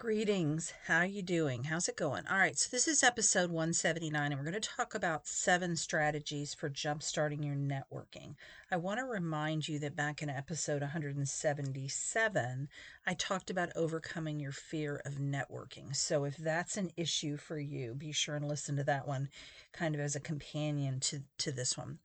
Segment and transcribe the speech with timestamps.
[0.00, 0.72] Greetings.
[0.86, 1.64] How you doing?
[1.64, 2.26] How's it going?
[2.26, 6.54] All right, so this is episode 179 and we're going to talk about seven strategies
[6.54, 8.36] for jumpstarting your networking.
[8.70, 12.68] I want to remind you that back in episode 177,
[13.06, 15.94] I talked about overcoming your fear of networking.
[15.94, 19.28] So if that's an issue for you, be sure and listen to that one
[19.74, 21.98] kind of as a companion to to this one.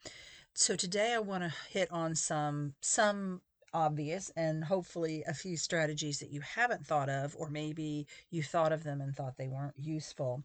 [0.53, 3.39] So today I want to hit on some some
[3.75, 8.71] obvious and hopefully a few strategies that you haven't thought of, or maybe you thought
[8.71, 10.43] of them and thought they weren't useful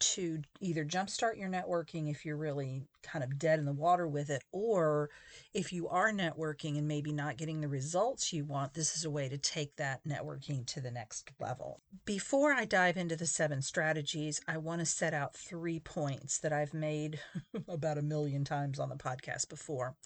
[0.00, 4.30] to either jumpstart your networking if you're really kind of dead in the water with
[4.30, 5.10] it, or
[5.52, 9.10] if you are networking and maybe not getting the results you want, this is a
[9.10, 11.80] way to take that networking to the next level.
[12.06, 16.52] Before I dive into the seven strategies, I want to set out three points that
[16.52, 17.20] I've made
[17.68, 19.96] about a million times on the podcast before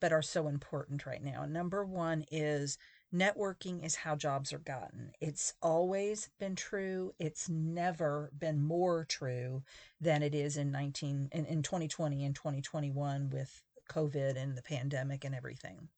[0.00, 1.44] but are so important right now.
[1.44, 2.78] Number one is
[3.14, 5.12] networking is how jobs are gotten.
[5.20, 7.12] It's always been true.
[7.18, 9.62] It's never been more true
[10.00, 15.24] than it is in 19 in, in 2020 and 2021 with COVID and the pandemic
[15.24, 15.88] and everything.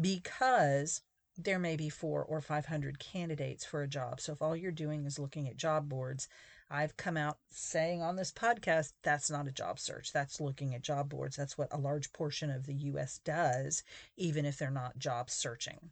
[0.00, 1.02] Because
[1.36, 4.20] there may be four or 500 candidates for a job.
[4.20, 6.28] So if all you're doing is looking at job boards,
[6.70, 10.12] I've come out saying on this podcast that's not a job search.
[10.12, 11.36] That's looking at job boards.
[11.36, 13.82] That's what a large portion of the US does,
[14.16, 15.90] even if they're not job searching.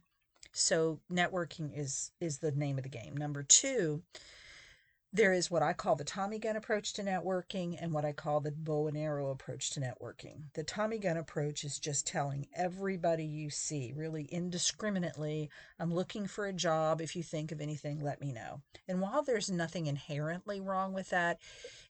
[0.51, 3.15] So networking is is the name of the game.
[3.15, 4.03] Number two,
[5.15, 8.41] there is what I call the Tommy gun approach to networking and what I call
[8.41, 10.43] the bow and arrow approach to networking.
[10.55, 15.49] The Tommy gun approach is just telling everybody you see, really indiscriminately,
[15.79, 16.99] I'm looking for a job.
[16.99, 18.61] If you think of anything, let me know.
[18.89, 21.39] And while there's nothing inherently wrong with that,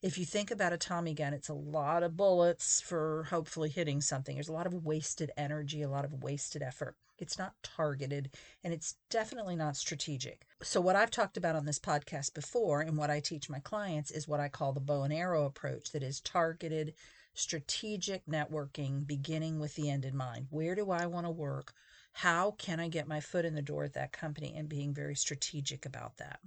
[0.04, 4.02] if you think about a Tommy gun, it's a lot of bullets for hopefully hitting
[4.02, 4.36] something.
[4.36, 6.96] There's a lot of wasted energy, a lot of wasted effort.
[7.18, 10.46] It's not targeted and it's definitely not strategic.
[10.62, 14.12] So, what I've talked about on this podcast before and what I teach my clients
[14.12, 16.94] is what I call the bow and arrow approach that is targeted,
[17.34, 20.48] strategic networking, beginning with the end in mind.
[20.50, 21.74] Where do I want to work?
[22.20, 25.16] How can I get my foot in the door at that company and being very
[25.16, 26.40] strategic about that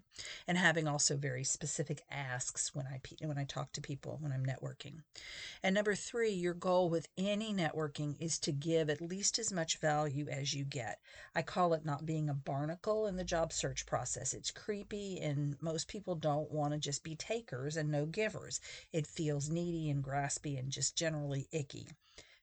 [0.47, 4.47] and having also very specific asks when I when I talk to people when I'm
[4.47, 5.03] networking.
[5.63, 9.77] And number 3, your goal with any networking is to give at least as much
[9.79, 11.01] value as you get.
[11.35, 14.33] I call it not being a barnacle in the job search process.
[14.33, 18.59] It's creepy and most people don't want to just be takers and no givers.
[18.91, 21.89] It feels needy and graspy and just generally icky.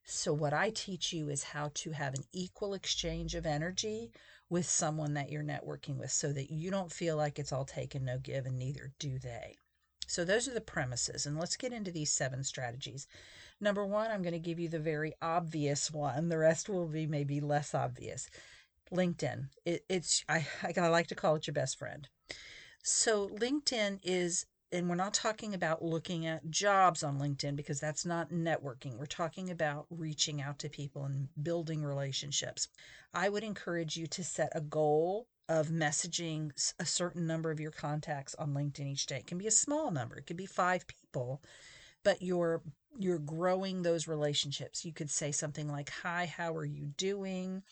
[0.07, 4.11] So, what I teach you is how to have an equal exchange of energy
[4.49, 7.95] with someone that you're networking with so that you don't feel like it's all take
[7.95, 9.57] and no give, and neither do they.
[10.05, 11.25] So, those are the premises.
[11.25, 13.07] And let's get into these seven strategies.
[13.59, 17.07] Number one, I'm going to give you the very obvious one, the rest will be
[17.07, 18.29] maybe less obvious.
[18.93, 19.47] LinkedIn.
[19.65, 20.45] It, it's, I,
[20.77, 22.07] I like to call it your best friend.
[22.83, 28.05] So, LinkedIn is and we're not talking about looking at jobs on LinkedIn because that's
[28.05, 28.97] not networking.
[28.97, 32.67] We're talking about reaching out to people and building relationships.
[33.13, 37.71] I would encourage you to set a goal of messaging a certain number of your
[37.71, 39.17] contacts on LinkedIn each day.
[39.17, 41.41] It can be a small number, it could be 5 people,
[42.03, 42.61] but you're
[42.97, 44.85] you're growing those relationships.
[44.85, 47.63] You could say something like, "Hi, how are you doing?"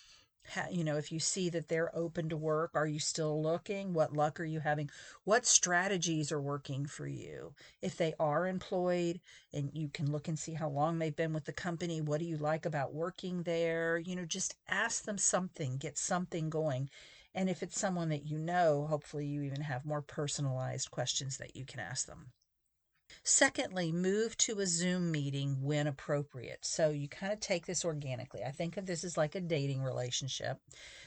[0.72, 3.94] You know if you see that they're open to work are you still looking?
[3.94, 4.90] What luck are you having?
[5.24, 7.54] What strategies are working for you?
[7.82, 9.20] If they are employed
[9.54, 12.26] and you can look and see how long they've been with the company what do
[12.26, 13.98] you like about working there?
[13.98, 16.90] You know just ask them something get something going.
[17.36, 21.56] And if it's someone that you know hopefully you even have more personalized questions that
[21.56, 22.32] you can ask them
[23.24, 26.66] Secondly, move to a Zoom meeting when appropriate.
[26.66, 28.44] So you kind of take this organically.
[28.44, 30.60] I think of this as like a dating relationship.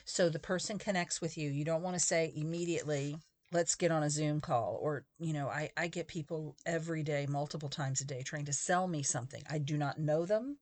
[0.07, 1.51] So the person connects with you.
[1.51, 3.19] You don't want to say immediately,
[3.53, 4.79] let's get on a Zoom call.
[4.81, 8.53] Or, you know, I, I get people every day, multiple times a day, trying to
[8.53, 9.43] sell me something.
[9.51, 10.57] I do not know them.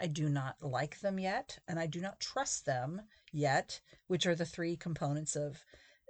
[0.00, 3.02] I do not like them yet, and I do not trust them
[3.32, 5.62] yet, which are the three components of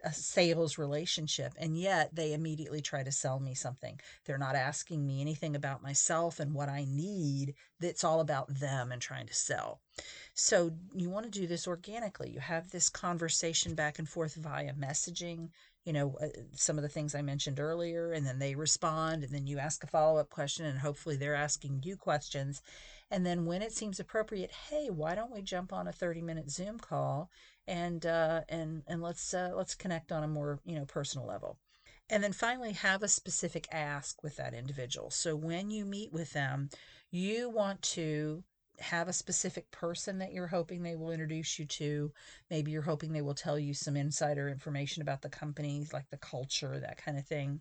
[0.05, 4.01] a sales relationship and yet they immediately try to sell me something.
[4.25, 8.93] They're not asking me anything about myself and what i need it's all about them
[8.93, 9.81] and trying to sell.
[10.35, 12.31] So you want to do this organically.
[12.31, 15.49] You have this conversation back and forth via messaging
[15.85, 19.33] you know uh, some of the things i mentioned earlier and then they respond and
[19.33, 22.61] then you ask a follow-up question and hopefully they're asking you questions
[23.11, 26.51] and then when it seems appropriate hey why don't we jump on a 30 minute
[26.51, 27.31] zoom call
[27.67, 31.59] and uh, and and let's uh, let's connect on a more you know personal level
[32.09, 36.33] and then finally have a specific ask with that individual so when you meet with
[36.33, 36.69] them
[37.11, 38.43] you want to
[38.81, 42.13] have a specific person that you're hoping they will introduce you to.
[42.51, 46.17] Maybe you're hoping they will tell you some insider information about the company, like the
[46.17, 47.61] culture, that kind of thing.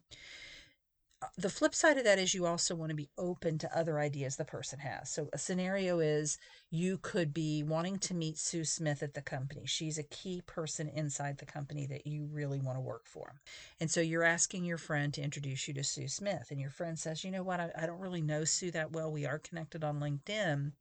[1.38, 4.38] The flip side of that is you also want to be open to other ideas
[4.38, 5.10] the person has.
[5.10, 6.38] So, a scenario is
[6.72, 9.64] you could be wanting to meet Sue Smith at the company.
[9.66, 13.42] She's a key person inside the company that you really want to work for.
[13.82, 16.52] And so, you're asking your friend to introduce you to Sue Smith.
[16.52, 17.60] And your friend says, You know what?
[17.60, 19.12] I, I don't really know Sue that well.
[19.12, 20.72] We are connected on LinkedIn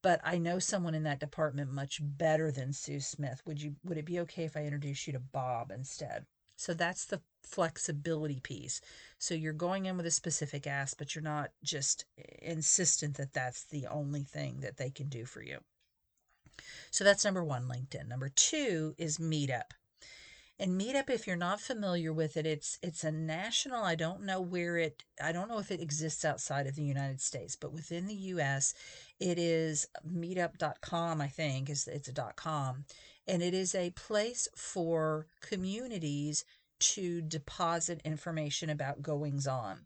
[0.00, 3.42] but I know someone in that department much better than Sue Smith.
[3.44, 6.24] Would you would it be okay if I introduce you to Bob instead?
[6.58, 8.80] So that's the flexibility piece.
[9.16, 13.32] So you're going in with a specific ask, but you're not just eh, insistent that
[13.32, 15.58] that's the only thing that they can do for you.
[16.90, 18.08] So that's number one, LinkedIn.
[18.08, 19.70] Number two is Meetup.
[20.58, 23.84] And Meetup, if you're not familiar with it, it's it's a national.
[23.84, 25.04] I don't know where it.
[25.22, 28.74] I don't know if it exists outside of the United States, but within the U.S.,
[29.20, 31.20] it is Meetup.com.
[31.20, 32.84] I think is it's a .com,
[33.28, 36.44] and it is a place for communities
[36.80, 39.80] to deposit information about goings on.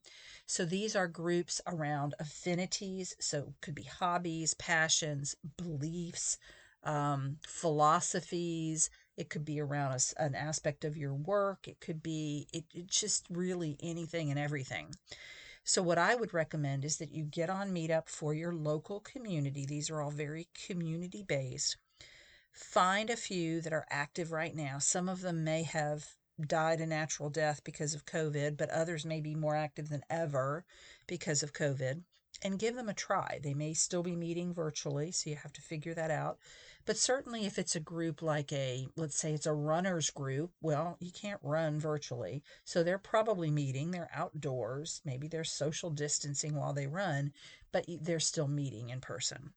[0.46, 6.38] So these are groups around affinities, so it could be hobbies, passions, beliefs,
[6.84, 8.90] um, philosophies.
[9.16, 11.66] It could be around a, an aspect of your work.
[11.66, 14.94] It could be it, it's just really anything and everything.
[15.64, 19.64] So what I would recommend is that you get on Meetup for your local community.
[19.64, 21.76] These are all very community based.
[22.52, 24.78] Find a few that are active right now.
[24.78, 29.20] Some of them may have died a natural death because of COVID, but others may
[29.20, 30.64] be more active than ever
[31.06, 32.02] because of COVID
[32.42, 33.38] and give them a try.
[33.42, 36.38] They may still be meeting virtually, so you have to figure that out.
[36.84, 40.96] But certainly, if it's a group like a, let's say it's a runner's group, well,
[41.00, 42.42] you can't run virtually.
[42.64, 47.32] So they're probably meeting, they're outdoors, maybe they're social distancing while they run,
[47.70, 49.52] but they're still meeting in person.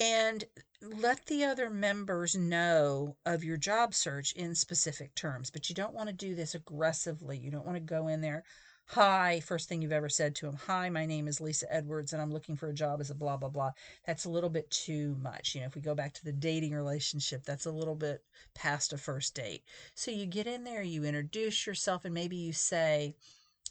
[0.00, 0.44] And
[0.82, 5.94] let the other members know of your job search in specific terms, but you don't
[5.94, 7.38] want to do this aggressively.
[7.38, 8.44] You don't want to go in there,
[8.88, 10.56] Hi, first thing you've ever said to him.
[10.66, 13.36] Hi, my name is Lisa Edwards and I'm looking for a job as a blah,
[13.36, 13.72] blah, blah.
[14.06, 15.54] That's a little bit too much.
[15.54, 18.22] You know, if we go back to the dating relationship, that's a little bit
[18.54, 19.64] past a first date.
[19.94, 23.16] So you get in there, you introduce yourself, and maybe you say,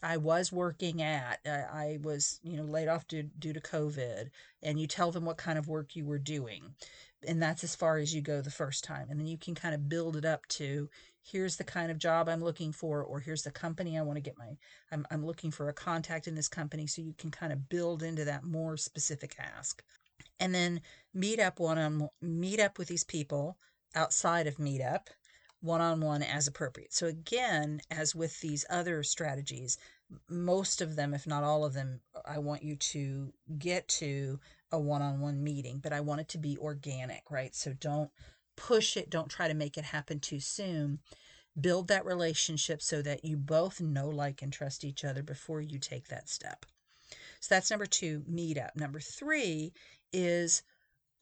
[0.03, 4.29] I was working at, uh, I was, you know, laid off due, due to COVID,
[4.61, 6.75] and you tell them what kind of work you were doing.
[7.25, 9.07] And that's as far as you go the first time.
[9.09, 10.89] And then you can kind of build it up to
[11.21, 14.21] here's the kind of job I'm looking for, or here's the company I want to
[14.21, 14.57] get my,
[14.91, 16.85] I'm, I'm looking for a contact in this company.
[16.85, 19.81] So you can kind of build into that more specific ask.
[20.37, 20.81] And then
[21.13, 23.57] meet up one on, meet up with these people
[23.95, 25.07] outside of Meetup
[25.63, 26.93] one on one as appropriate.
[26.93, 29.77] So, again, as with these other strategies,
[30.29, 34.39] most of them, if not all of them, I want you to get to
[34.73, 37.55] a one on one meeting, but I want it to be organic, right?
[37.55, 38.11] So, don't
[38.57, 40.99] push it, don't try to make it happen too soon.
[41.59, 45.79] Build that relationship so that you both know, like, and trust each other before you
[45.79, 46.65] take that step.
[47.39, 48.75] So, that's number two, meet up.
[48.75, 49.71] Number three
[50.11, 50.61] is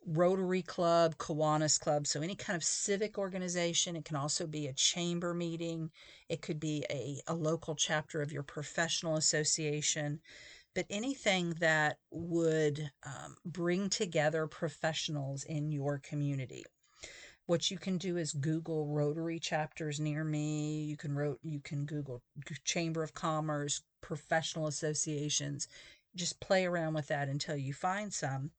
[0.05, 3.95] Rotary Club, Kiwanis Club, so any kind of civic organization.
[3.95, 5.91] It can also be a chamber meeting,
[6.29, 10.19] it could be a, a local chapter of your professional association,
[10.73, 16.63] but anything that would um, bring together professionals in your community.
[17.45, 20.83] What you can do is Google Rotary chapters near me.
[20.83, 22.21] You can wrote you can Google
[22.63, 25.67] Chamber of Commerce, professional associations.
[26.15, 28.51] Just play around with that until you find some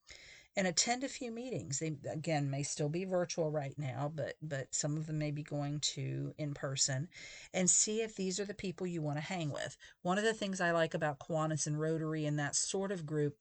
[0.55, 1.79] and attend a few meetings.
[1.79, 5.43] They again may still be virtual right now, but but some of them may be
[5.43, 7.07] going to in person,
[7.53, 9.77] and see if these are the people you want to hang with.
[10.01, 13.37] One of the things I like about Kiwanis and Rotary and that sort of group,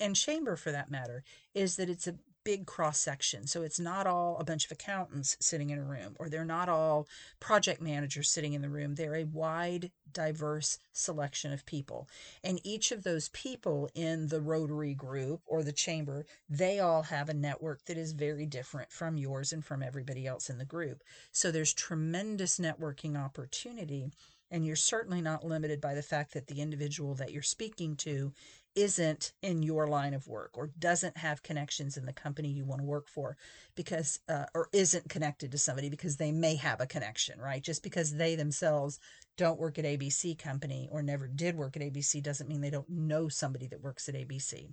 [0.00, 1.22] and Chamber for that matter,
[1.54, 2.14] is that it's a
[2.48, 3.46] big cross section.
[3.46, 6.70] So it's not all a bunch of accountants sitting in a room, or they're not
[6.70, 7.06] all
[7.40, 8.94] project managers sitting in the room.
[8.94, 12.08] They're a wide, diverse selection of people.
[12.42, 17.28] And each of those people in the Rotary group or the chamber, they all have
[17.28, 21.02] a network that is very different from yours and from everybody else in the group.
[21.32, 24.10] So there's tremendous networking opportunity.
[24.50, 28.32] And you're certainly not limited by the fact that the individual that you're speaking to
[28.78, 32.80] isn't in your line of work or doesn't have connections in the company you want
[32.80, 33.36] to work for
[33.74, 37.62] because uh, or isn't connected to somebody because they may have a connection right?
[37.62, 39.00] Just because they themselves
[39.36, 42.88] don't work at abc company or never did work at abc doesn't mean they don't
[42.88, 44.68] know somebody that works at abc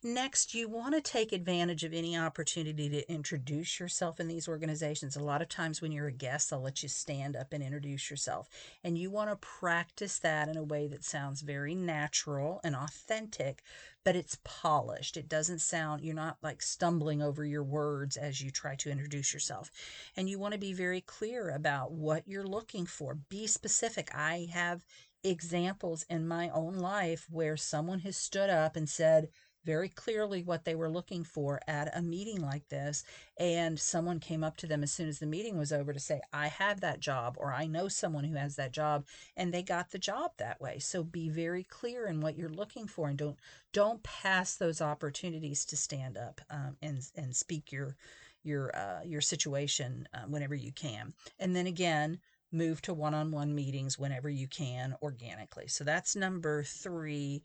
[0.00, 5.16] Next, you want to take advantage of any opportunity to introduce yourself in these organizations.
[5.16, 8.08] A lot of times, when you're a guest, they'll let you stand up and introduce
[8.08, 8.48] yourself.
[8.84, 13.64] And you want to practice that in a way that sounds very natural and authentic,
[14.04, 15.16] but it's polished.
[15.16, 19.34] It doesn't sound, you're not like stumbling over your words as you try to introduce
[19.34, 19.68] yourself.
[20.16, 23.16] And you want to be very clear about what you're looking for.
[23.16, 24.14] Be specific.
[24.14, 24.84] I have
[25.24, 29.28] examples in my own life where someone has stood up and said,
[29.68, 33.04] very clearly what they were looking for at a meeting like this.
[33.38, 36.22] And someone came up to them as soon as the meeting was over to say,
[36.32, 39.04] I have that job, or I know someone who has that job,
[39.36, 40.78] and they got the job that way.
[40.78, 43.36] So be very clear in what you're looking for and don't
[43.74, 47.94] don't pass those opportunities to stand up um, and and speak your
[48.42, 51.12] your uh, your situation uh, whenever you can.
[51.38, 52.20] And then again,
[52.50, 55.68] move to one-on-one meetings whenever you can organically.
[55.68, 57.42] So that's number 3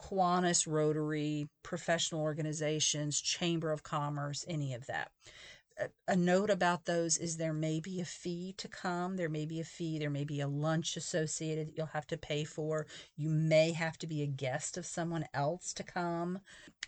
[0.00, 5.10] Kiwanis, Rotary, professional organizations, Chamber of Commerce, any of that.
[6.08, 9.16] A note about those is there may be a fee to come.
[9.16, 9.98] There may be a fee.
[9.98, 12.86] There may be a lunch associated that you'll have to pay for.
[13.14, 16.38] You may have to be a guest of someone else to come.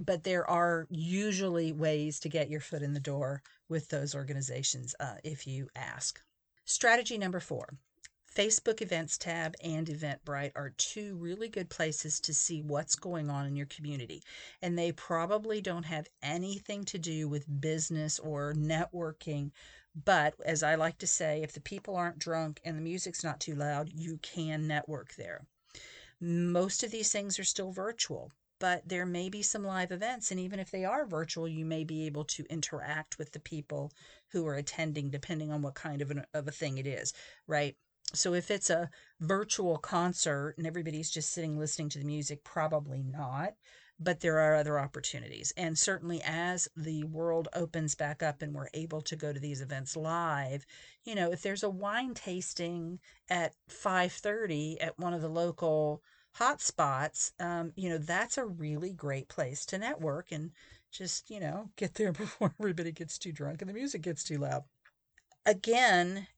[0.01, 4.95] But there are usually ways to get your foot in the door with those organizations
[4.99, 6.23] uh, if you ask.
[6.65, 7.75] Strategy number four
[8.39, 13.47] Facebook Events tab and Eventbrite are two really good places to see what's going on
[13.47, 14.23] in your community.
[14.63, 19.51] And they probably don't have anything to do with business or networking.
[20.05, 23.41] But as I like to say, if the people aren't drunk and the music's not
[23.41, 25.45] too loud, you can network there.
[26.21, 28.31] Most of these things are still virtual,
[28.61, 30.31] but there may be some live events.
[30.31, 33.91] And even if they are virtual, you may be able to interact with the people
[34.29, 37.13] who are attending, depending on what kind of, an, of a thing it is,
[37.49, 37.77] right?
[38.15, 43.03] So if it's a virtual concert and everybody's just sitting listening to the music, probably
[43.03, 43.55] not.
[44.01, 45.53] But there are other opportunities.
[45.57, 49.61] And certainly as the world opens back up and we're able to go to these
[49.61, 50.65] events live,
[51.05, 56.03] you know, if there's a wine tasting at 5:30 at one of the local
[56.37, 60.53] hotspots, um, you know, that's a really great place to network and
[60.93, 64.39] just, you know, get there before everybody gets too drunk and the music gets too
[64.39, 64.63] loud.
[65.45, 66.29] Again,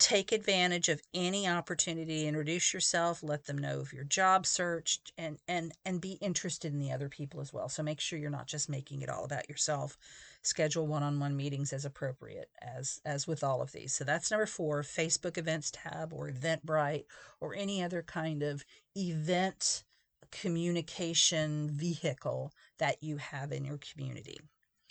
[0.00, 4.98] take advantage of any opportunity to introduce yourself let them know of your job search
[5.18, 7.68] and and and be interested in the other people as well.
[7.68, 9.98] So make sure you're not just making it all about yourself.
[10.42, 13.92] Schedule one-on-one meetings as appropriate as as with all of these.
[13.94, 17.04] So that's number four facebook events tab or eventbrite
[17.40, 18.64] or any other kind of
[18.96, 19.84] event
[20.32, 24.38] communication vehicle that you have in your community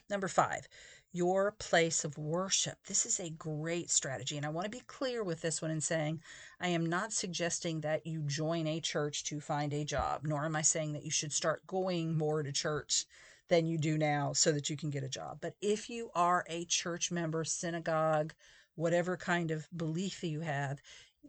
[0.10, 0.68] number five
[1.12, 2.78] your place of worship.
[2.86, 4.38] This is a great strategy.
[4.38, 6.22] And I want to be clear with this one in saying
[6.60, 10.56] I am not suggesting that you join a church to find a job, nor am
[10.56, 13.06] I saying that you should start going more to church
[13.48, 15.40] than you do now so that you can get a job.
[15.42, 18.34] But if you are a church member, synagogue,
[18.76, 20.80] whatever kind of belief you have,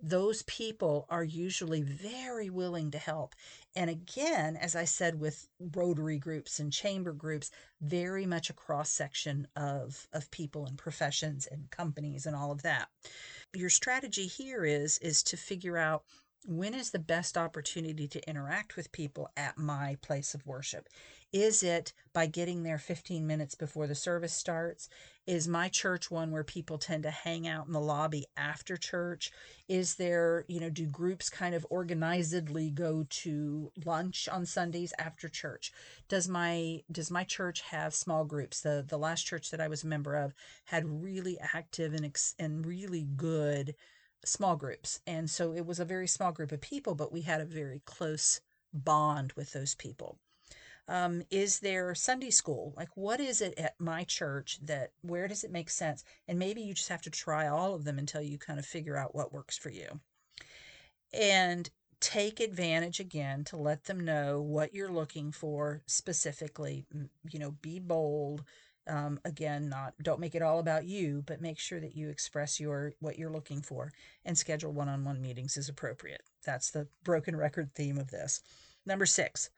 [0.02, 3.35] those people are usually very willing to help.
[3.76, 8.90] And again, as I said with Rotary groups and chamber groups, very much a cross
[8.90, 12.88] section of, of people and professions and companies and all of that.
[13.54, 16.04] Your strategy here is is to figure out
[16.47, 20.88] when is the best opportunity to interact with people at my place of worship?
[21.32, 24.88] Is it by getting there 15 minutes before the service starts?
[25.26, 29.30] Is my church one where people tend to hang out in the lobby after church?
[29.68, 35.28] Is there, you know, do groups kind of organizedly go to lunch on Sundays after
[35.28, 35.73] church?
[36.09, 38.61] Does my does my church have small groups?
[38.62, 42.35] The the last church that I was a member of had really active and ex-
[42.38, 43.76] and really good
[44.25, 45.00] small groups.
[45.07, 47.83] And so it was a very small group of people, but we had a very
[47.85, 48.41] close
[48.73, 50.19] bond with those people.
[50.89, 52.75] Um, is there Sunday school?
[52.77, 56.03] Like, what is it at my church that where does it make sense?
[56.27, 58.97] And maybe you just have to try all of them until you kind of figure
[58.97, 60.00] out what works for you.
[61.12, 66.85] And take advantage again to let them know what you're looking for specifically.
[67.31, 68.43] You know, be bold,
[68.89, 72.59] Um, again, not don't make it all about you, but make sure that you express
[72.59, 73.93] your what you're looking for
[74.25, 76.23] and schedule one-on-one meetings as appropriate.
[76.45, 78.43] That's the broken record theme of this.
[78.87, 79.51] Number six,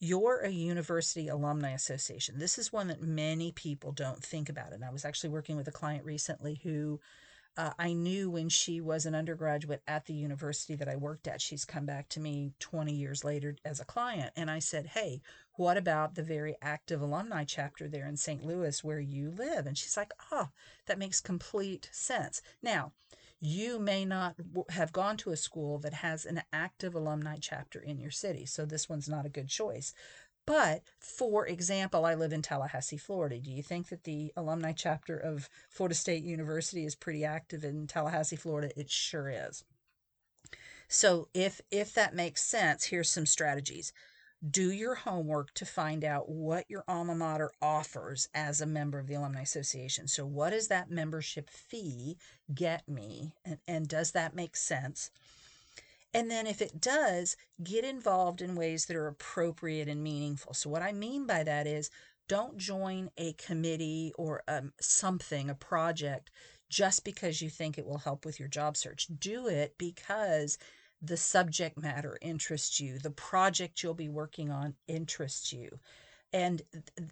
[0.00, 2.38] you're a university alumni association.
[2.38, 4.72] This is one that many people don't think about.
[4.72, 7.00] And I was actually working with a client recently who
[7.56, 11.40] uh, I knew when she was an undergraduate at the university that I worked at.
[11.40, 14.32] She's come back to me 20 years later as a client.
[14.36, 15.22] And I said, Hey,
[15.54, 18.44] what about the very active alumni chapter there in St.
[18.44, 19.66] Louis where you live?
[19.66, 20.50] And she's like, Oh,
[20.86, 22.42] that makes complete sense.
[22.62, 22.92] Now,
[23.40, 24.34] you may not
[24.70, 28.46] have gone to a school that has an active alumni chapter in your city.
[28.46, 29.94] So this one's not a good choice.
[30.48, 33.38] But for example, I live in Tallahassee, Florida.
[33.38, 37.86] Do you think that the alumni chapter of Florida State University is pretty active in
[37.86, 38.70] Tallahassee, Florida?
[38.74, 39.62] It sure is.
[40.88, 43.92] So if if that makes sense, here's some strategies.
[44.50, 49.06] Do your homework to find out what your alma mater offers as a member of
[49.06, 50.08] the Alumni Association.
[50.08, 52.16] So, what does that membership fee
[52.54, 53.34] get me?
[53.44, 55.10] And, and does that make sense?
[56.14, 60.54] And then, if it does, get involved in ways that are appropriate and meaningful.
[60.54, 61.90] So, what I mean by that is
[62.28, 66.30] don't join a committee or um, something, a project,
[66.70, 69.08] just because you think it will help with your job search.
[69.18, 70.58] Do it because
[71.00, 75.78] the subject matter interests you, the project you'll be working on interests you.
[76.32, 76.62] And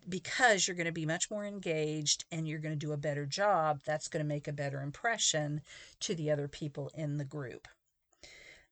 [0.09, 3.25] because you're going to be much more engaged and you're going to do a better
[3.25, 5.63] job, that's going to make a better impression
[6.01, 7.67] to the other people in the group.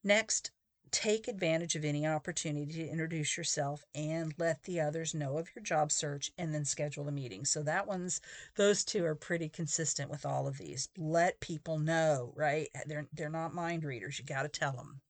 [0.04, 0.50] Next,
[0.90, 5.62] take advantage of any opportunity to introduce yourself and let the others know of your
[5.64, 7.44] job search and then schedule a meeting.
[7.44, 8.20] So that one's
[8.54, 10.88] those two are pretty consistent with all of these.
[10.96, 12.68] Let people know, right?
[12.86, 14.20] They're they're not mind readers.
[14.20, 15.00] You got to tell them.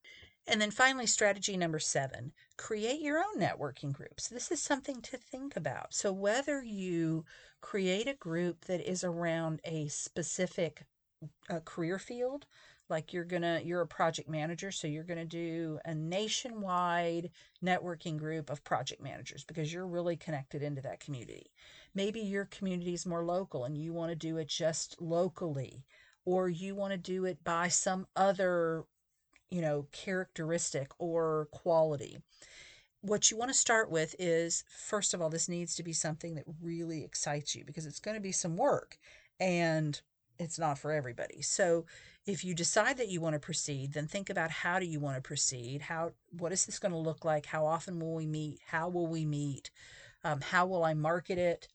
[0.47, 4.27] And then finally, strategy number seven create your own networking groups.
[4.27, 5.93] This is something to think about.
[5.93, 7.25] So, whether you
[7.61, 10.85] create a group that is around a specific
[11.49, 12.45] uh, career field
[12.89, 17.29] like you're gonna you're a project manager so you're gonna do a nationwide
[17.63, 21.51] networking group of project managers because you're really connected into that community
[21.93, 25.83] maybe your community is more local and you want to do it just locally
[26.25, 28.83] or you want to do it by some other
[29.49, 32.17] you know characteristic or quality
[33.01, 36.35] what you want to start with is first of all this needs to be something
[36.35, 38.97] that really excites you because it's going to be some work
[39.39, 40.01] and
[40.39, 41.41] it's not for everybody.
[41.41, 41.85] So
[42.25, 45.15] if you decide that you want to proceed, then think about how do you want
[45.15, 45.81] to proceed?
[45.81, 47.45] How what is this going to look like?
[47.45, 48.59] How often will we meet?
[48.67, 49.69] How will we meet?
[50.23, 51.67] Um, how will I market it?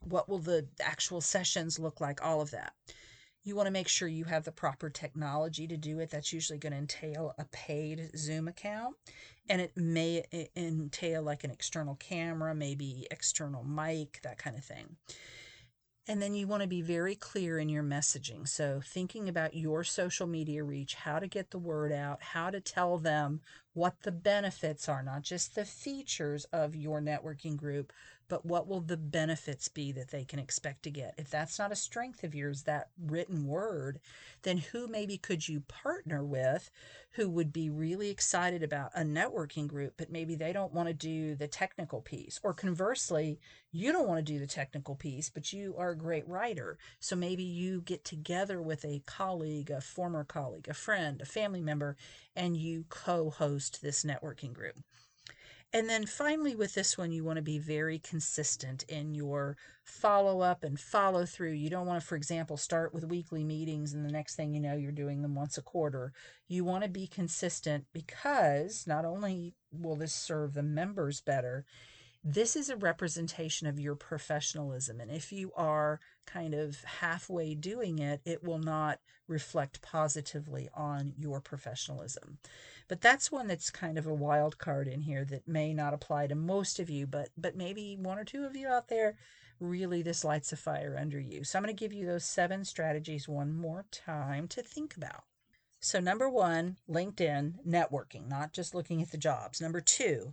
[0.00, 2.24] What will the actual sessions look like?
[2.24, 2.72] All of that.
[3.44, 6.10] You want to make sure you have the proper technology to do it.
[6.10, 8.96] That's usually going to entail a paid Zoom account,
[9.48, 10.24] and it may
[10.56, 14.96] entail like an external camera, maybe external mic, that kind of thing.
[16.10, 18.48] And then you want to be very clear in your messaging.
[18.48, 22.62] So, thinking about your social media reach, how to get the word out, how to
[22.62, 23.42] tell them
[23.74, 27.92] what the benefits are, not just the features of your networking group,
[28.28, 31.14] but what will the benefits be that they can expect to get?
[31.16, 34.00] If that's not a strength of yours, that written word,
[34.42, 36.70] then who maybe could you partner with
[37.12, 40.94] who would be really excited about a networking group, but maybe they don't want to
[40.94, 42.38] do the technical piece?
[42.42, 43.40] Or conversely,
[43.72, 46.78] you don't want to do the technical piece, but you are a great writer.
[47.00, 51.62] So maybe you get together with a colleague, a former colleague, a friend, a family
[51.62, 51.96] member,
[52.36, 54.76] and you co host this networking group.
[55.72, 60.40] And then finally, with this one, you want to be very consistent in your follow
[60.40, 61.52] up and follow through.
[61.52, 64.60] You don't want to, for example, start with weekly meetings and the next thing you
[64.60, 66.12] know, you're doing them once a quarter.
[66.48, 71.66] You want to be consistent because not only will this serve the members better,
[72.24, 75.00] this is a representation of your professionalism.
[75.00, 81.14] And if you are kind of halfway doing it, it will not reflect positively on
[81.16, 82.38] your professionalism.
[82.88, 86.26] But that's one that's kind of a wild card in here that may not apply
[86.26, 89.16] to most of you, but but maybe one or two of you out there
[89.60, 91.44] really this lights a fire under you.
[91.44, 95.24] So I'm going to give you those seven strategies one more time to think about.
[95.80, 99.60] So number 1, LinkedIn networking, not just looking at the jobs.
[99.60, 100.32] Number 2,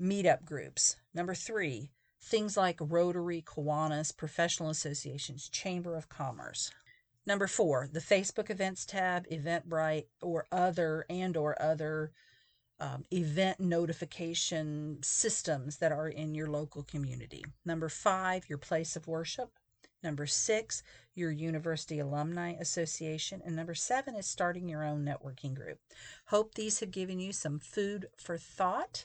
[0.00, 0.96] meetup groups.
[1.14, 6.70] Number three, things like Rotary, Kiwanis, professional associations, Chamber of Commerce.
[7.26, 12.12] Number four, the Facebook events tab, Eventbrite, or other and or other
[12.80, 17.44] um, event notification systems that are in your local community.
[17.64, 19.50] Number five, your place of worship.
[20.02, 20.82] Number six,
[21.14, 23.42] your university alumni association.
[23.44, 25.78] And number seven is starting your own networking group.
[26.28, 29.04] Hope these have given you some food for thought